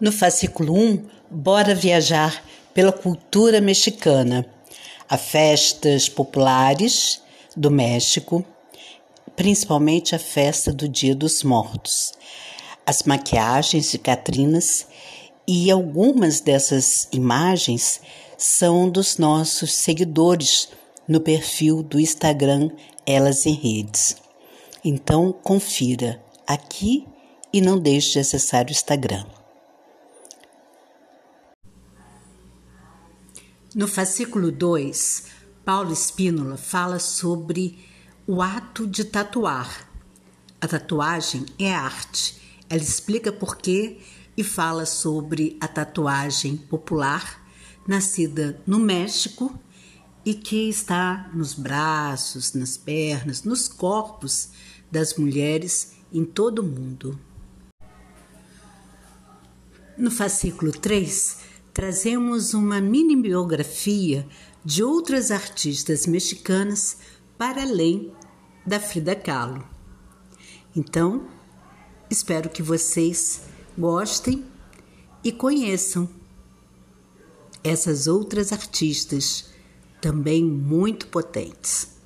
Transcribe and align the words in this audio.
No 0.00 0.10
fascículo 0.10 0.72
1, 0.72 1.04
bora 1.30 1.74
viajar 1.74 2.42
pela 2.72 2.90
cultura 2.90 3.60
mexicana. 3.60 4.46
Há 5.06 5.18
festas 5.18 6.08
populares 6.08 7.20
do 7.54 7.70
México, 7.70 8.42
principalmente 9.36 10.14
a 10.14 10.18
festa 10.18 10.72
do 10.72 10.88
Dia 10.88 11.14
dos 11.14 11.42
Mortos. 11.42 12.14
As 12.86 13.02
maquiagens 13.02 13.90
de 13.90 13.98
Catrinas 13.98 14.86
e 15.46 15.70
algumas 15.70 16.40
dessas 16.40 17.06
imagens 17.12 18.00
são 18.38 18.88
dos 18.88 19.18
nossos 19.18 19.74
seguidores 19.74 20.70
no 21.06 21.20
perfil 21.20 21.82
do 21.82 22.00
Instagram 22.00 22.70
Elas 23.04 23.44
em 23.44 23.52
Redes. 23.52 24.16
Então, 24.82 25.30
confira 25.30 26.22
aqui 26.46 27.06
e 27.52 27.60
não 27.60 27.78
deixe 27.78 28.12
de 28.12 28.20
acessar 28.20 28.66
o 28.66 28.70
Instagram. 28.70 29.26
No 33.72 33.86
fascículo 33.86 34.50
2, 34.50 35.26
Paulo 35.64 35.92
Espínola 35.92 36.56
fala 36.56 36.98
sobre 36.98 37.78
o 38.26 38.42
ato 38.42 38.84
de 38.84 39.04
tatuar. 39.04 39.88
A 40.60 40.66
tatuagem 40.66 41.46
é 41.56 41.72
arte. 41.72 42.36
Ela 42.68 42.82
explica 42.82 43.30
por 43.30 43.56
quê 43.56 44.00
e 44.36 44.42
fala 44.42 44.84
sobre 44.84 45.56
a 45.60 45.68
tatuagem 45.68 46.56
popular 46.56 47.40
nascida 47.86 48.60
no 48.66 48.80
México 48.80 49.56
e 50.24 50.34
que 50.34 50.68
está 50.68 51.30
nos 51.32 51.54
braços, 51.54 52.54
nas 52.54 52.76
pernas, 52.76 53.44
nos 53.44 53.68
corpos 53.68 54.48
das 54.90 55.14
mulheres 55.14 55.92
em 56.12 56.24
todo 56.24 56.58
o 56.58 56.66
mundo. 56.66 57.16
No 59.96 60.10
fascículo 60.10 60.72
3, 60.72 61.50
trazemos 61.80 62.52
uma 62.52 62.78
mini 62.78 63.16
biografia 63.16 64.28
de 64.62 64.84
outras 64.84 65.30
artistas 65.30 66.06
mexicanas 66.06 66.98
para 67.38 67.62
além 67.62 68.12
da 68.66 68.78
Frida 68.78 69.16
Kahlo. 69.16 69.66
Então, 70.76 71.26
espero 72.10 72.50
que 72.50 72.62
vocês 72.62 73.44
gostem 73.78 74.44
e 75.24 75.32
conheçam 75.32 76.06
essas 77.64 78.06
outras 78.06 78.52
artistas 78.52 79.48
também 80.02 80.44
muito 80.44 81.06
potentes. 81.06 81.98